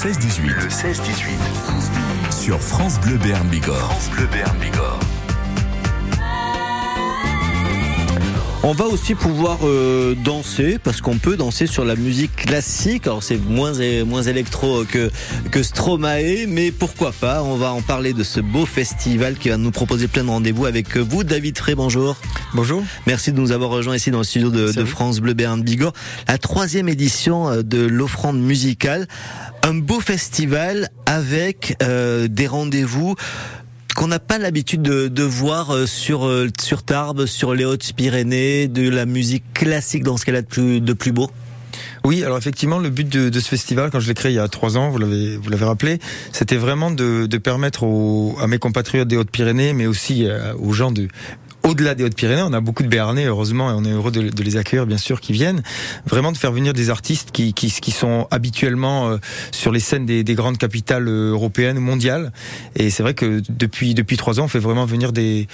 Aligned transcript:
16-18. 0.00 0.46
Le 0.46 0.68
16-18. 0.68 2.32
Sur 2.32 2.58
France 2.58 2.98
Bleu 3.00 3.18
Béarn 3.18 3.46
Bigorre. 3.48 3.76
France 3.76 4.08
Bleu 4.08 4.26
Béarn 4.32 4.56
Bigorre. 4.56 5.09
On 8.62 8.72
va 8.72 8.84
aussi 8.84 9.14
pouvoir 9.14 9.60
euh, 9.64 10.14
danser 10.14 10.78
parce 10.78 11.00
qu'on 11.00 11.16
peut 11.16 11.38
danser 11.38 11.66
sur 11.66 11.82
la 11.86 11.96
musique 11.96 12.36
classique. 12.36 13.06
Alors 13.06 13.22
c'est 13.22 13.38
moins 13.38 13.72
moins 14.04 14.22
électro 14.22 14.84
que 14.84 15.10
que 15.50 15.62
Stromae, 15.62 16.46
mais 16.46 16.70
pourquoi 16.70 17.12
pas? 17.12 17.42
On 17.42 17.56
va 17.56 17.72
en 17.72 17.80
parler 17.80 18.12
de 18.12 18.22
ce 18.22 18.38
beau 18.38 18.66
festival 18.66 19.38
qui 19.38 19.48
va 19.48 19.56
nous 19.56 19.70
proposer 19.70 20.08
plein 20.08 20.24
de 20.24 20.28
rendez-vous 20.28 20.66
avec 20.66 20.98
vous, 20.98 21.24
David 21.24 21.56
Frey. 21.56 21.74
Bonjour. 21.74 22.16
Bonjour. 22.52 22.82
Merci 23.06 23.32
de 23.32 23.40
nous 23.40 23.52
avoir 23.52 23.70
rejoints 23.70 23.96
ici 23.96 24.10
dans 24.10 24.18
le 24.18 24.24
studio 24.24 24.50
de, 24.50 24.70
de 24.70 24.84
France 24.84 25.20
Bleu 25.20 25.32
Béarn 25.32 25.62
Bigorre. 25.62 25.94
La 26.28 26.36
troisième 26.36 26.90
édition 26.90 27.48
euh, 27.48 27.62
de 27.62 27.80
l'offrande 27.80 28.38
musicale, 28.38 29.08
un 29.62 29.74
beau 29.74 30.00
festival 30.00 30.90
avec 31.06 31.76
euh, 31.82 32.28
des 32.28 32.46
rendez-vous 32.46 33.14
qu'on 33.94 34.08
n'a 34.08 34.18
pas 34.18 34.38
l'habitude 34.38 34.82
de, 34.82 35.08
de, 35.08 35.22
voir 35.22 35.70
euh, 35.70 35.86
sur 35.86 36.26
euh, 36.26 36.48
sur 36.60 36.82
Tarbes, 36.82 37.26
sur 37.26 37.54
les 37.54 37.64
Hautes-Pyrénées, 37.64 38.68
de 38.68 38.88
la 38.88 39.06
musique 39.06 39.44
classique 39.54 40.02
dans 40.02 40.16
ce 40.16 40.24
qu'elle 40.24 40.36
a 40.36 40.42
de 40.42 40.46
plus, 40.46 40.80
de 40.80 40.92
plus 40.92 41.12
beau? 41.12 41.30
Oui, 42.04 42.24
alors 42.24 42.38
effectivement, 42.38 42.78
le 42.78 42.88
but 42.88 43.08
de, 43.08 43.28
de 43.28 43.40
ce 43.40 43.48
festival, 43.48 43.90
quand 43.90 44.00
je 44.00 44.08
l'ai 44.08 44.14
créé 44.14 44.32
il 44.32 44.36
y 44.36 44.38
a 44.38 44.48
trois 44.48 44.78
ans, 44.78 44.88
vous 44.88 44.98
l'avez 44.98 45.36
vous 45.36 45.50
l'avez 45.50 45.66
rappelé, 45.66 45.98
c'était 46.32 46.56
vraiment 46.56 46.90
de, 46.90 47.26
de 47.26 47.38
permettre 47.38 47.82
aux, 47.82 48.36
à 48.40 48.46
mes 48.46 48.58
compatriotes 48.58 49.08
des 49.08 49.16
Hautes-Pyrénées, 49.16 49.74
mais 49.74 49.86
aussi 49.86 50.26
euh, 50.26 50.54
aux 50.58 50.72
gens 50.72 50.92
de 50.92 51.08
au-delà 51.62 51.94
des 51.94 52.04
Hautes-Pyrénées, 52.04 52.42
on 52.42 52.52
a 52.52 52.60
beaucoup 52.60 52.82
de 52.82 52.88
Béarnais, 52.88 53.26
heureusement, 53.26 53.70
et 53.70 53.74
on 53.74 53.84
est 53.84 53.92
heureux 53.92 54.10
de, 54.10 54.42
les 54.42 54.56
accueillir, 54.56 54.86
bien 54.86 54.96
sûr, 54.96 55.20
qui 55.20 55.32
viennent. 55.32 55.62
Vraiment 56.06 56.32
de 56.32 56.36
faire 56.36 56.52
venir 56.52 56.72
des 56.72 56.90
artistes 56.90 57.30
qui, 57.32 57.52
qui, 57.52 57.70
qui 57.70 57.90
sont 57.90 58.26
habituellement 58.30 59.10
euh, 59.10 59.18
sur 59.52 59.70
les 59.70 59.80
scènes 59.80 60.06
des, 60.06 60.24
des, 60.24 60.34
grandes 60.34 60.58
capitales 60.58 61.08
euh, 61.08 61.32
européennes 61.32 61.78
mondiales. 61.78 62.32
Et 62.76 62.90
c'est 62.90 63.02
vrai 63.02 63.14
que 63.14 63.42
depuis 63.48 63.94
depuis 63.94 64.16
trois 64.16 64.40
ans, 64.40 64.44
on 64.44 64.48
fait 64.48 64.58
vraiment 64.58 64.86
venir 64.86 65.12
des 65.12 65.48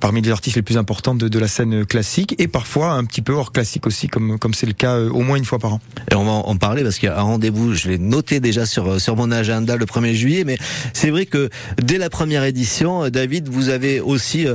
parmi 0.00 0.22
les 0.22 0.30
artistes 0.30 0.56
les 0.56 0.62
plus 0.62 0.78
importants 0.78 1.14
de, 1.14 1.28
de 1.28 1.38
la 1.38 1.48
scène 1.48 1.84
classique 1.84 2.34
et 2.38 2.48
parfois 2.48 2.92
un 2.92 3.04
petit 3.04 3.20
peu 3.20 3.34
hors 3.34 3.52
classique 3.52 3.86
aussi, 3.86 4.08
comme 4.08 4.38
comme 4.38 4.54
c'est 4.54 4.66
le 4.66 4.72
cas 4.72 4.96
euh, 4.96 5.10
au 5.10 5.20
moins 5.20 5.36
une 5.36 5.44
fois 5.44 5.58
par 5.58 5.74
an. 5.74 5.80
Et 6.10 6.14
on 6.14 6.24
va 6.24 6.32
en 6.32 6.56
parler 6.56 6.82
parce 6.82 6.98
qu'il 6.98 7.08
y 7.08 7.12
a 7.12 7.18
un 7.18 7.22
rendez-vous, 7.22 7.74
je 7.74 7.88
l'ai 7.88 7.98
noté 7.98 8.40
déjà 8.40 8.64
sur 8.64 9.00
sur 9.00 9.16
mon 9.16 9.30
agenda 9.30 9.76
le 9.76 9.84
1er 9.84 10.14
juillet, 10.14 10.44
mais 10.44 10.56
c'est 10.94 11.10
vrai 11.10 11.26
que 11.26 11.50
dès 11.82 11.98
la 11.98 12.08
première 12.08 12.44
édition, 12.44 13.08
David, 13.10 13.48
vous 13.48 13.68
avez 13.68 14.00
aussi 14.00 14.46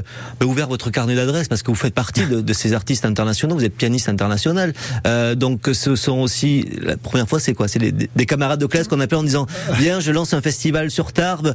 ouvert 0.43 0.67
votre 0.67 0.86
carnet 0.91 1.15
d'adresse 1.15 1.47
parce 1.47 1.63
que 1.63 1.71
vous 1.71 1.75
faites 1.75 1.93
partie 1.93 2.25
de, 2.25 2.53
ces 2.53 2.73
artistes 2.73 3.05
internationaux. 3.05 3.55
Vous 3.55 3.65
êtes 3.65 3.75
pianiste 3.75 4.09
international, 4.09 4.73
euh, 5.05 5.35
donc 5.35 5.69
ce 5.73 5.95
sont 5.95 6.19
aussi 6.19 6.65
la 6.81 6.97
première 6.97 7.27
fois, 7.27 7.39
c'est 7.39 7.53
quoi? 7.53 7.67
C'est 7.67 7.79
des, 7.79 7.91
des, 7.91 8.25
camarades 8.25 8.59
de 8.59 8.65
classe 8.65 8.87
qu'on 8.87 8.99
appelle 8.99 9.19
en 9.19 9.23
disant 9.23 9.45
viens, 9.77 9.99
je 9.99 10.11
lance 10.11 10.33
un 10.33 10.41
festival 10.41 10.91
sur 10.91 11.13
Tarbes. 11.13 11.53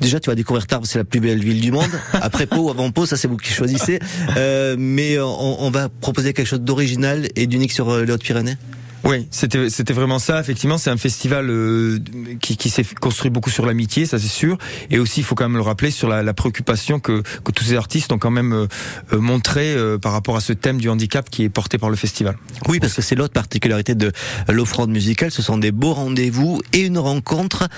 Déjà, 0.00 0.20
tu 0.20 0.30
vas 0.30 0.34
découvrir 0.34 0.66
Tarbes, 0.66 0.84
c'est 0.86 0.98
la 0.98 1.04
plus 1.04 1.20
belle 1.20 1.42
ville 1.42 1.60
du 1.60 1.72
monde. 1.72 1.90
Après 2.12 2.46
Pau, 2.46 2.70
avant 2.70 2.90
Pau, 2.90 3.06
ça 3.06 3.16
c'est 3.16 3.28
vous 3.28 3.36
qui 3.36 3.52
choisissez. 3.52 3.98
Euh, 4.36 4.76
mais 4.78 5.18
on, 5.18 5.62
on, 5.62 5.70
va 5.70 5.88
proposer 5.88 6.32
quelque 6.32 6.46
chose 6.46 6.60
d'original 6.60 7.28
et 7.36 7.46
d'unique 7.46 7.72
sur 7.72 7.90
euh, 7.90 8.04
les 8.04 8.12
Hautes-Pyrénées. 8.12 8.56
Oui, 9.04 9.28
c'était 9.30 9.92
vraiment 9.92 10.18
ça. 10.18 10.40
Effectivement, 10.40 10.78
c'est 10.78 10.90
un 10.90 10.96
festival 10.96 11.48
euh, 11.50 11.98
qui, 12.40 12.68
s'est 12.68 12.84
construit 13.00 13.30
beaucoup 13.30 13.50
sur 13.50 13.64
l'amitié, 13.64 14.06
ça 14.06 14.18
c'est 14.18 14.28
sûr, 14.28 14.58
et 14.90 14.98
aussi 14.98 15.20
il 15.20 15.24
faut 15.24 15.34
quand 15.34 15.48
même 15.48 15.56
le 15.56 15.62
rappeler 15.62 15.90
sur 15.90 16.08
la, 16.08 16.34
préoccupation 16.34 17.00
que, 17.00 17.22
tous 17.54 17.64
ces 17.64 17.74
artistes 17.74 18.12
ont 18.12 18.18
quand 18.18 18.30
même 18.30 18.52
euh, 18.52 18.66
euh 19.12 19.18
montré 19.20 19.76
par 20.00 20.12
rapport 20.12 20.36
à 20.36 20.40
ce 20.40 20.52
thème 20.52 20.78
du 20.78 20.88
handicap 20.88 21.28
qui 21.30 21.44
est 21.44 21.48
porté 21.48 21.78
par 21.78 21.90
le 21.90 21.96
festival. 21.96 22.36
Oui, 22.68 22.80
parce 22.80 22.94
que 22.94 23.02
c'est 23.02 23.14
l'autre 23.14 23.32
particularité 23.32 23.94
de 23.94 24.12
l'offrande 24.48 24.90
musicale, 24.90 25.30
ce 25.30 25.42
sont 25.42 25.58
des 25.58 25.72
beaux 25.72 25.92
rendez-vous 25.92 26.60
et 26.72 26.80
une 26.80 26.98
rencontre 26.98 27.68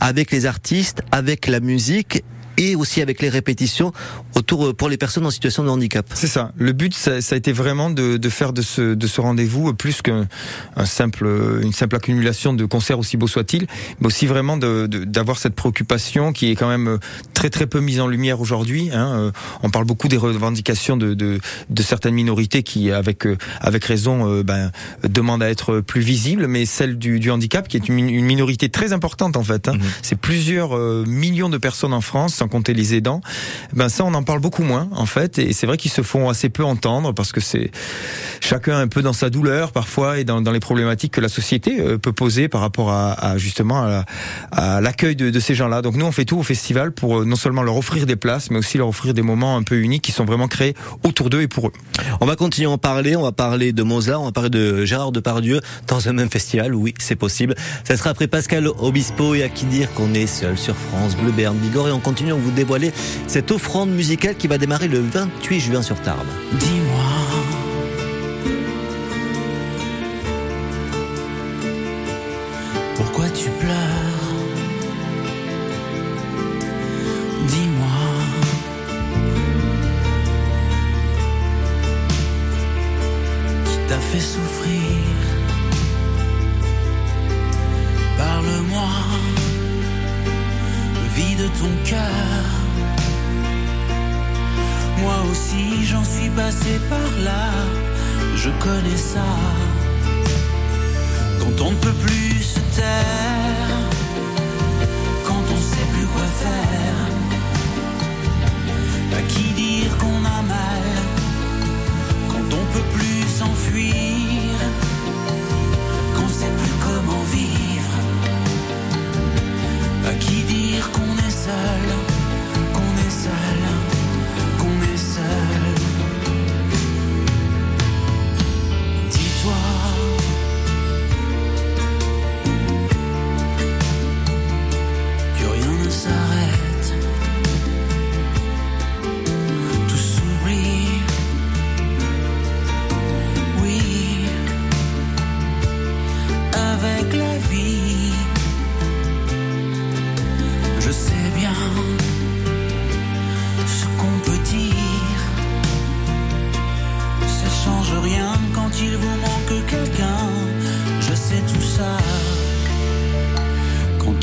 avec 0.00 0.30
les 0.30 0.46
artistes, 0.46 1.02
avec 1.12 1.46
la 1.46 1.60
musique 1.60 2.22
et 2.58 2.74
aussi 2.74 3.00
avec 3.00 3.22
les 3.22 3.30
répétitions 3.30 3.92
autour 4.34 4.66
euh, 4.66 4.74
pour 4.74 4.88
les 4.88 4.98
personnes 4.98 5.24
en 5.24 5.30
situation 5.30 5.64
de 5.64 5.70
handicap. 5.70 6.06
C'est 6.12 6.26
ça. 6.26 6.52
Le 6.56 6.72
but, 6.72 6.92
ça, 6.92 7.22
ça, 7.22 7.34
a 7.34 7.38
été 7.38 7.52
vraiment 7.52 7.88
de, 7.88 8.16
de 8.16 8.28
faire 8.28 8.52
de 8.52 8.60
ce, 8.60 8.94
de 8.94 9.06
ce 9.06 9.20
rendez-vous 9.20 9.72
plus 9.72 10.02
qu'un 10.02 10.26
simple, 10.84 11.26
une 11.62 11.72
simple 11.72 11.96
accumulation 11.96 12.52
de 12.52 12.64
concerts 12.64 12.98
aussi 12.98 13.16
beaux 13.16 13.28
soient-ils, 13.28 13.66
mais 14.00 14.08
aussi 14.08 14.26
vraiment 14.26 14.56
d'avoir 14.56 15.36
de, 15.36 15.40
cette 15.40 15.54
préoccupation 15.54 16.32
qui 16.32 16.50
est 16.50 16.56
quand 16.56 16.68
même 16.68 16.98
très 17.32 17.48
très 17.48 17.66
peu 17.66 17.80
mise 17.80 18.00
en 18.00 18.08
lumière 18.08 18.40
aujourd'hui. 18.40 18.90
Hein. 18.92 19.12
Euh, 19.16 19.30
on 19.62 19.70
parle 19.70 19.84
beaucoup 19.84 20.08
des 20.08 20.16
revendications 20.16 20.96
de, 20.96 21.14
de, 21.14 21.38
de 21.70 21.82
certaines 21.82 22.14
minorités 22.14 22.64
qui, 22.64 22.90
avec 22.90 23.26
euh, 23.26 23.36
avec 23.60 23.84
raison, 23.84 24.42
ben, 24.42 24.72
demandent 25.04 25.42
à 25.42 25.50
être 25.50 25.80
plus 25.80 26.00
visibles, 26.00 26.48
mais 26.48 26.66
celle 26.66 26.98
du, 26.98 27.20
du 27.20 27.30
handicap 27.30 27.68
qui 27.68 27.76
est 27.76 27.88
une, 27.88 27.98
une 28.08 28.24
minorité 28.24 28.68
très 28.68 28.92
importante 28.92 29.36
en 29.36 29.44
fait. 29.44 29.68
Hein. 29.68 29.74
Mmh. 29.74 29.80
C'est 30.02 30.18
plusieurs 30.18 30.76
millions 31.06 31.48
de 31.48 31.58
personnes 31.58 31.92
en 31.92 32.00
France 32.00 32.42
compter 32.48 32.74
les 32.74 32.94
aidants, 32.94 33.20
ben 33.72 33.88
ça 33.88 34.04
on 34.04 34.14
en 34.14 34.22
parle 34.22 34.40
beaucoup 34.40 34.62
moins 34.62 34.88
en 34.92 35.06
fait 35.06 35.38
et 35.38 35.52
c'est 35.52 35.66
vrai 35.66 35.76
qu'ils 35.76 35.90
se 35.90 36.02
font 36.02 36.28
assez 36.28 36.48
peu 36.48 36.64
entendre 36.64 37.12
parce 37.12 37.32
que 37.32 37.40
c'est 37.40 37.70
chacun 38.40 38.78
un 38.78 38.88
peu 38.88 39.02
dans 39.02 39.12
sa 39.12 39.30
douleur 39.30 39.72
parfois 39.72 40.18
et 40.18 40.24
dans, 40.24 40.40
les 40.40 40.60
problématiques 40.60 41.12
que 41.12 41.20
la 41.20 41.28
société 41.28 41.80
euh, 41.80 41.98
peut 41.98 42.12
poser 42.12 42.48
par 42.48 42.60
rapport 42.60 42.90
à, 42.90 43.36
justement 43.36 44.02
à 44.52 44.80
l'accueil 44.80 45.16
de, 45.16 45.40
ces 45.40 45.54
gens-là. 45.54 45.82
Donc 45.82 45.94
nous 45.94 46.06
on 46.06 46.12
fait 46.12 46.24
tout 46.24 46.38
au 46.38 46.42
festival 46.42 46.92
pour 46.92 47.20
euh, 47.20 47.24
non 47.24 47.36
seulement 47.36 47.62
leur 47.62 47.76
offrir 47.76 48.06
des 48.06 48.16
places 48.16 48.50
mais 48.50 48.58
aussi 48.58 48.78
leur 48.78 48.88
offrir 48.88 49.14
des 49.14 49.22
moments 49.22 49.56
un 49.56 49.62
peu 49.62 49.76
uniques 49.76 50.02
qui 50.02 50.12
sont 50.12 50.24
vraiment 50.24 50.48
créés 50.48 50.74
autour 51.04 51.30
d'eux 51.30 51.42
et 51.42 51.48
pour 51.48 51.68
eux. 51.68 51.72
On 52.20 52.26
va 52.26 52.36
continuer 52.36 52.68
à 52.68 52.70
en 52.70 52.78
parler, 52.78 53.16
on 53.16 53.22
va 53.22 53.32
parler 53.32 53.72
de 53.72 53.82
Mozart, 53.82 54.20
on 54.20 54.26
va 54.26 54.32
parler 54.32 54.50
de 54.50 54.84
Gérard 54.84 55.12
Depardieu 55.12 55.60
dans 55.86 56.08
un 56.08 56.12
même 56.12 56.30
festival, 56.30 56.74
oui 56.74 56.94
c'est 56.98 57.16
possible. 57.16 57.54
Ça 57.84 57.96
sera 57.96 58.10
après 58.10 58.26
Pascal 58.26 58.66
Obispo 58.66 59.34
et 59.34 59.42
à 59.42 59.48
qui 59.48 59.64
dire 59.64 59.92
qu'on 59.94 60.14
est 60.14 60.26
seul 60.26 60.58
sur 60.58 60.76
France 60.76 61.16
Bleu 61.16 61.32
Béarn 61.32 61.56
Bigorre 61.56 61.88
et 61.88 61.92
on 61.92 62.00
continue 62.00 62.32
vous 62.38 62.50
dévoiler 62.50 62.92
cette 63.26 63.50
offrande 63.50 63.90
musicale 63.90 64.36
qui 64.36 64.46
va 64.46 64.58
démarrer 64.58 64.88
le 64.88 65.00
28 65.00 65.60
juin 65.60 65.82
sur 65.82 66.00
Tarbes. 66.00 66.26
Dis-moi. 66.52 67.04
Pourquoi 72.96 73.28
tu 73.30 73.48
pleures? 73.50 73.87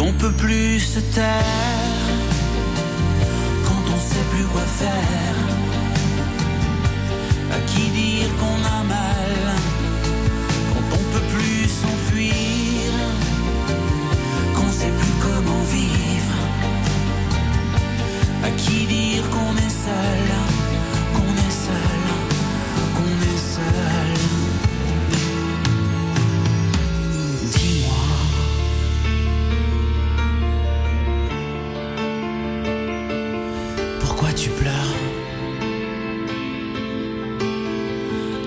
On 0.07 0.13
peut 0.13 0.31
plus 0.34 0.80
se 0.80 1.00
taire, 1.00 2.06
quand 3.66 3.84
on 3.96 4.00
sait 4.10 4.25
plus 4.34 4.46
quoi 4.46 4.62
faire. 4.62 5.38
À 7.52 7.60
qui 7.69 7.90
dire 7.90 8.30
qu'on 8.40 8.60
a 8.78 8.84
mal, 8.84 9.05
Pourquoi 34.17 34.33
tu 34.33 34.50
pleures? 34.50 34.94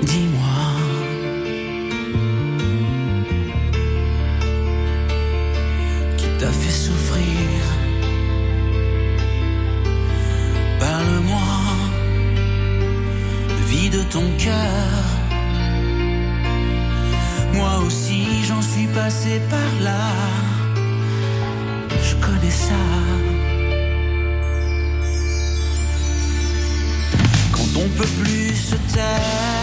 Dis-moi. 0.00 0.37
Peut 27.98 28.04
plus 28.22 28.54
se 28.54 28.76
taire, 28.94 29.57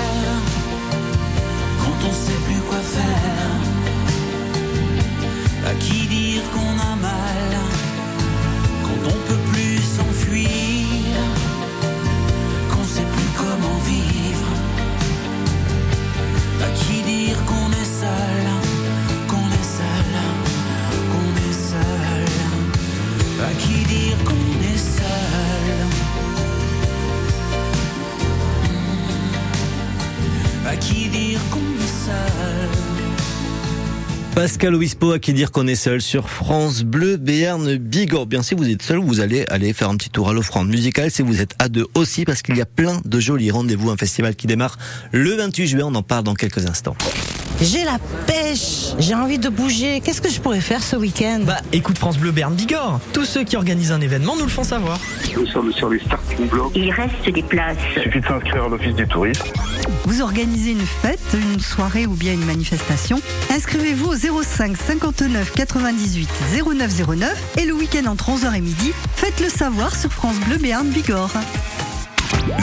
Pascal 34.35 34.75
Obispo 34.75 35.13
à 35.13 35.19
qui 35.19 35.31
dire 35.31 35.49
qu'on 35.49 35.65
est 35.65 35.75
seul 35.75 36.01
sur 36.01 36.29
France 36.29 36.83
Bleu 36.83 37.15
Béarn 37.15 37.77
Bigorre. 37.77 38.25
Bien 38.25 38.43
si 38.43 38.53
vous 38.53 38.69
êtes 38.69 38.81
seul, 38.81 38.97
vous 38.97 39.21
allez 39.21 39.45
aller 39.47 39.71
faire 39.71 39.89
un 39.89 39.95
petit 39.95 40.09
tour 40.09 40.27
à 40.29 40.33
l'offrande 40.33 40.67
musicale. 40.67 41.09
Si 41.09 41.21
vous 41.21 41.39
êtes 41.39 41.55
à 41.57 41.69
deux 41.69 41.87
aussi, 41.95 42.25
parce 42.25 42.41
qu'il 42.41 42.57
y 42.57 42.61
a 42.61 42.65
plein 42.65 42.99
de 43.05 43.19
jolis 43.21 43.49
rendez-vous. 43.49 43.89
Un 43.91 43.97
festival 43.97 44.35
qui 44.35 44.45
démarre 44.45 44.77
le 45.13 45.35
28 45.35 45.67
juillet. 45.67 45.83
On 45.83 45.95
en 45.95 46.03
parle 46.03 46.25
dans 46.25 46.35
quelques 46.35 46.65
instants. 46.65 46.97
J'ai 47.61 47.85
la 47.85 47.97
pêche, 48.27 48.93
j'ai 48.99 49.15
envie 49.15 49.39
de 49.39 49.47
bouger. 49.47 50.01
Qu'est-ce 50.01 50.21
que 50.21 50.29
je 50.29 50.41
pourrais 50.41 50.59
faire 50.59 50.83
ce 50.83 50.95
week-end 50.95 51.39
Bah 51.43 51.57
écoute 51.71 51.97
France 51.97 52.17
Bleu 52.17 52.31
Berne 52.31 52.53
Bigorre. 52.53 52.99
Tous 53.13 53.23
ceux 53.23 53.43
qui 53.43 53.55
organisent 53.55 53.93
un 53.93 54.01
événement 54.01 54.35
nous 54.35 54.43
le 54.43 54.49
font 54.49 54.63
savoir. 54.63 54.99
Nous 55.35 55.47
sommes 55.47 55.71
sur 55.71 55.89
les 55.89 55.99
starting 55.99 56.47
blocks. 56.47 56.73
Il 56.75 56.91
reste 56.91 57.29
des 57.29 57.43
places. 57.43 57.77
Il 57.95 58.03
suffit 58.03 58.19
de 58.19 58.25
s'inscrire 58.25 58.65
à 58.65 58.67
l'office 58.69 58.93
du 58.95 59.07
tourisme. 59.07 59.43
Vous 60.03 60.21
organisez 60.21 60.71
une 60.71 60.85
fête, 60.85 61.19
une 61.33 61.59
soirée 61.59 62.05
ou 62.05 62.13
bien 62.13 62.33
une 62.33 62.45
manifestation 62.45 63.21
Inscrivez-vous 63.51 64.11
au 64.11 64.43
05 64.43 64.75
59 64.75 65.53
98 65.53 66.29
0909 66.65 67.57
et 67.57 67.65
le 67.65 67.73
week-end 67.73 68.05
entre 68.07 68.31
11h 68.31 68.53
et 68.55 68.61
midi, 68.61 68.91
faites-le 69.15 69.49
savoir 69.49 69.95
sur 69.95 70.11
France 70.11 70.35
Bleu 70.47 70.57
Béarn 70.57 70.87
Bigorre. 70.89 71.31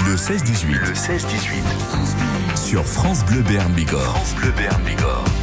Le 0.07 0.17
16-18. 0.17 0.67
Le 0.69 0.93
16-18. 0.93 2.42
Sur 2.73 2.87
France 2.87 3.23
Bleu 3.27 3.43
Béarn 3.43 3.71
Bigorre. 3.75 4.01
France 4.01 4.35
Bleu 4.37 4.51
Béarn 4.57 4.83
Bigorre. 4.83 5.42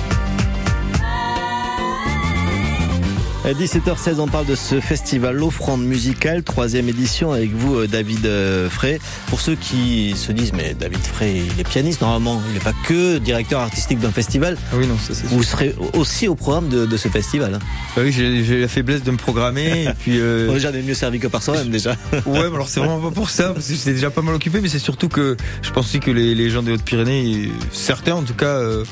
À 3.50 3.54
17h16, 3.54 4.20
on 4.20 4.28
parle 4.28 4.46
de 4.46 4.54
ce 4.54 4.80
festival 4.80 5.36
L'Offrande 5.36 5.84
musicale, 5.84 6.44
troisième 6.44 6.88
édition 6.88 7.32
avec 7.32 7.50
vous, 7.52 7.78
euh, 7.80 7.88
David 7.88 8.28
euh, 8.28 8.70
Frey. 8.70 9.00
Pour 9.26 9.42
ceux 9.42 9.56
qui 9.56 10.14
se 10.16 10.32
disent, 10.32 10.54
mais 10.54 10.76
David 10.80 11.00
Frey, 11.00 11.42
il 11.52 11.60
est 11.60 11.68
pianiste 11.68 12.02
normalement, 12.02 12.44
il 12.50 12.54
n'est 12.54 12.60
pas 12.60 12.76
que 12.86 13.18
directeur 13.18 13.62
artistique 13.62 13.98
d'un 13.98 14.12
festival. 14.12 14.56
Ah 14.72 14.76
oui, 14.78 14.86
non, 14.86 14.96
ça 15.00 15.16
c'est. 15.16 15.26
Vous 15.26 15.42
serez 15.42 15.74
aussi 15.94 16.28
au 16.28 16.36
programme 16.36 16.70
de, 16.70 16.86
de 16.86 16.96
ce 16.96 17.08
festival. 17.08 17.56
hein. 17.56 17.60
Bah 17.96 18.04
oui, 18.06 18.12
j'ai 18.12 18.62
la 18.62 18.68
faiblesse 18.68 19.02
de 19.02 19.10
me 19.10 19.18
programmer. 19.18 19.86
et 19.86 19.94
puis, 20.00 20.20
euh, 20.20 20.48
on 20.52 20.56
est 20.56 20.82
mieux 20.84 20.94
servi 20.94 21.18
que 21.18 21.26
par 21.26 21.42
soi-même 21.42 21.72
déjà. 21.72 21.96
ouais, 22.14 22.50
mais 22.50 22.56
alors 22.56 22.70
c'est 22.70 22.82
vraiment 22.82 23.00
pas 23.00 23.10
pour 23.10 23.32
ça, 23.32 23.54
parce 23.54 23.68
que 23.68 23.74
j'étais 23.74 23.94
déjà 23.94 24.12
pas 24.12 24.22
mal 24.22 24.36
occupé, 24.36 24.62
mais 24.62 24.70
c'est 24.70 24.78
surtout 24.78 25.10
que 25.10 25.36
je 25.64 25.72
pensais 25.72 25.98
que 25.98 26.12
les, 26.12 26.36
les 26.36 26.52
gens 26.52 26.62
des 26.62 26.74
Hautes-Pyrénées, 26.74 27.50
certains 27.72 28.14
en 28.14 28.22
tout 28.22 28.36
cas, 28.36 28.46
euh, 28.58 28.84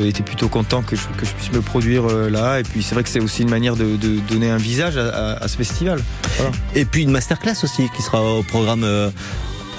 étaient 0.00 0.22
plutôt 0.22 0.48
contents 0.48 0.80
que 0.80 0.96
je, 0.96 1.02
que 1.18 1.26
je 1.26 1.32
puisse 1.32 1.52
me 1.52 1.60
produire 1.60 2.06
euh, 2.06 2.30
là. 2.30 2.60
Et 2.60 2.62
puis 2.62 2.82
c'est 2.82 2.94
vrai 2.94 3.02
que 3.04 3.10
c'est 3.10 3.20
aussi 3.20 3.42
une 3.42 3.50
manière 3.50 3.76
de, 3.76 3.97
de 3.98 4.20
donner 4.20 4.50
un 4.50 4.56
visage 4.56 4.96
à, 4.96 5.46
ce 5.48 5.56
festival. 5.56 6.02
Et 6.74 6.84
puis 6.84 7.02
une 7.02 7.10
masterclass 7.10 7.56
aussi 7.62 7.88
qui 7.96 8.02
sera 8.02 8.22
au 8.22 8.42
programme 8.42 8.84
euh, 8.84 9.10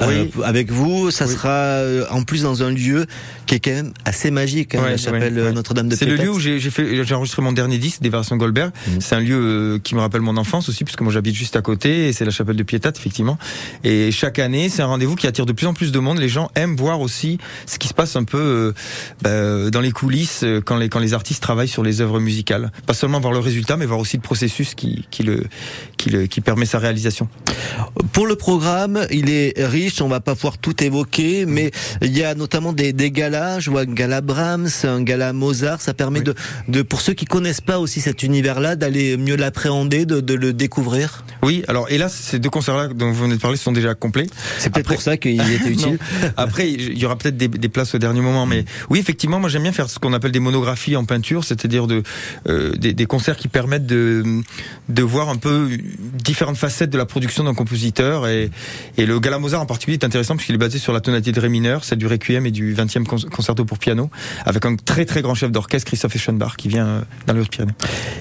Oui. 0.08 0.32
euh, 0.38 0.44
avec 0.44 0.72
vous. 0.72 1.12
Ça 1.12 1.26
Oui. 1.28 1.34
sera 1.34 1.50
euh, 1.50 2.06
en 2.12 2.24
plus 2.24 2.44
dans 2.44 2.64
un 2.64 2.72
lieu 2.72 3.06
qui 3.46 3.56
est 3.56 3.60
quand 3.60 3.72
même 3.72 3.94
assez 4.06 4.32
magique, 4.32 4.76
hein, 4.76 4.82
Ouais, 4.84 4.92
la 4.92 4.98
chapelle 4.98 5.34
ouais, 5.34 5.40
euh, 5.42 5.46
ouais. 5.48 5.54
Notre-Dame 5.54 5.90
de 5.90 5.96
C'est 5.96 6.06
le 6.06 6.16
lieu 6.16 6.30
où 6.32 6.40
j'ai 6.40 6.60
fait, 6.60 7.04
j'ai 7.04 7.16
enregistré 7.16 7.42
mon 7.42 7.52
dernier 7.52 7.78
disque, 7.78 8.02
des 8.02 8.10
versions 8.10 8.38
Goldberg. 8.38 8.72
Mhm. 8.88 9.02
C'est 9.02 9.16
un 9.16 9.20
lieu 9.20 9.80
qui 9.84 9.96
me 9.96 10.00
rappelle 10.02 10.22
mon 10.22 10.38
enfance 10.38 10.70
aussi, 10.70 10.84
puisque 10.84 11.02
moi 11.02 11.12
j'habite 11.12 11.36
juste 11.36 11.56
à 11.56 11.62
côté, 11.62 12.08
et 12.10 12.14
c'est 12.14 12.26
la 12.26 12.32
chapelle 12.32 12.56
de 12.56 12.64
Piétat, 12.64 12.92
effectivement. 12.96 13.38
Et 13.84 14.12
chaque 14.12 14.40
année, 14.40 14.70
c'est 14.70 14.82
un 14.82 14.88
rendez-vous 14.88 15.16
qui 15.16 15.28
attire 15.28 15.46
de 15.46 15.54
plus 15.54 15.68
en 15.68 15.74
plus 15.74 15.92
de 15.92 16.00
monde. 16.00 16.20
Les 16.20 16.30
gens 16.30 16.50
aiment 16.56 16.76
voir 16.76 17.02
aussi 17.02 17.38
ce 17.66 17.80
qui 17.80 17.88
se 17.88 17.94
passe 17.94 18.16
un 18.16 18.24
peu 18.24 18.38
euh, 18.38 18.74
bah, 19.22 19.70
dans 19.72 19.82
les 19.82 19.92
coulisses 19.92 20.46
quand 20.66 20.78
les 20.78 20.90
quand 20.90 21.00
les 21.00 21.14
artistes 21.14 21.42
travaillent 21.42 21.68
sur 21.68 21.84
les 21.84 22.02
œuvres 22.02 22.20
musicales. 22.20 22.72
Pas 22.86 22.94
seulement 22.94 23.20
voir 23.20 23.34
le 23.34 23.40
résultat, 23.40 23.78
mais 23.78 23.86
voir 23.86 24.00
aussi 24.00 24.18
le 24.18 24.22
processus 24.22 24.76
qui 24.76 25.06
qui 25.12 25.24
le 25.24 25.44
qui 25.98 26.10
le 26.10 26.28
qui 26.28 26.42
permet 26.42 26.66
sa 26.66 26.80
réalisation. 26.80 27.28
Pour 28.14 28.28
le 28.28 28.36
programme, 28.36 29.06
il 29.12 29.30
est 29.30 29.54
riche, 29.58 29.89
on 30.02 30.08
va 30.08 30.20
pas 30.20 30.36
pouvoir 30.36 30.58
tout 30.58 30.84
évoquer, 30.84 31.46
mais 31.46 31.72
il 32.02 32.18
y 32.18 32.24
a 32.24 32.36
notamment 32.36 32.74
des, 32.74 32.94
des 32.94 33.12
galas, 33.12 33.60
je 33.60 33.70
vois 33.70 33.82
un 33.82 33.86
gala 33.86 34.22
Brahms, 34.22 34.68
un 34.84 35.02
gala 35.02 35.34
Mozart, 35.34 35.82
ça 35.82 35.94
permet 35.94 36.20
Oui. 36.20 36.26
de, 36.26 36.36
de, 36.68 36.82
pour 36.82 37.02
ceux 37.02 37.14
qui 37.14 37.26
connaissent 37.26 37.62
pas 37.62 37.80
aussi 37.80 38.02
cet 38.02 38.24
univers-là, 38.24 38.76
d'aller 38.76 39.18
mieux 39.18 39.36
l'appréhender, 39.36 40.06
de, 40.06 40.20
de 40.22 40.34
le 40.34 40.54
découvrir. 40.54 41.24
Oui, 41.44 41.64
alors 41.68 41.88
hélas, 41.90 42.14
ces 42.14 42.40
deux 42.40 42.50
concerts-là 42.50 42.88
dont 42.90 43.12
vous 43.12 43.24
venez 43.24 43.36
de 43.36 43.42
parler 43.42 43.58
sont 43.58 43.72
déjà 43.72 43.96
complets. 43.96 44.28
C'est 44.58 44.70
peut-être 44.72 44.86
Après- 44.88 44.96
pour 44.96 45.02
ça 45.02 45.18
qu'il 45.18 45.40
était 45.52 45.70
utile. 45.72 45.98
Après, 46.38 46.70
il 46.72 46.98
y 46.98 47.06
aura 47.06 47.18
peut-être 47.18 47.38
des, 47.38 47.48
des 47.48 47.70
places 47.70 47.96
au 47.96 47.98
dernier 47.98 48.22
moment, 48.22 48.46
mais 48.46 48.66
oui, 48.90 49.00
effectivement, 49.00 49.40
moi 49.40 49.50
j'aime 49.50 49.64
bien 49.64 49.72
faire 49.72 49.90
ce 49.90 50.00
qu'on 50.00 50.14
appelle 50.14 50.32
des 50.32 50.40
monographies 50.40 50.96
en 50.96 51.06
peinture, 51.06 51.44
c'est-à-dire 51.44 51.88
de 51.88 52.04
euh, 52.48 52.72
des, 52.74 52.94
des 52.94 53.06
concerts 53.06 53.38
qui 53.38 53.48
permettent 53.48 53.86
de 53.86 54.24
de 54.90 55.04
voir 55.04 55.30
un 55.30 55.36
peu 55.38 55.70
différentes 56.24 56.58
facettes 56.58 56.90
de 56.90 56.98
la 56.98 57.06
production 57.06 57.44
d'un 57.44 57.54
compositeur 57.54 58.28
et, 58.28 58.50
et 58.98 59.06
le 59.06 59.20
Gala 59.20 59.40
Mozart 59.40 59.62
en 59.62 59.66
particulier 59.66 59.79
est 59.88 60.04
intéressant 60.04 60.36
puisqu'il 60.36 60.56
est 60.56 60.60
basé 60.60 60.78
sur 60.80 60.94
la 60.94 61.02
tonalité 61.02 61.32
de 61.32 61.40
ré 61.40 61.50
mineur, 61.50 61.84
celle 61.84 61.98
du 61.98 62.08
Requiem 62.08 62.46
et 62.46 62.52
du 62.52 62.74
20e 62.76 63.04
con- 63.06 63.18
concerto 63.32 63.66
pour 63.66 63.78
piano, 63.80 64.10
avec 64.46 64.66
un 64.66 64.76
très 64.76 65.06
très 65.06 65.22
grand 65.22 65.36
chef 65.36 65.52
d'orchestre 65.52 65.88
Christophe 65.88 66.16
Eschenbach 66.16 66.56
qui 66.58 66.68
vient 66.68 66.86
euh, 66.88 67.02
dans 67.28 67.34
les 67.34 67.42
Hautes-Pyrénées. 67.42 67.74